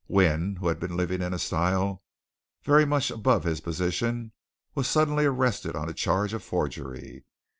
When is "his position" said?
3.43-4.31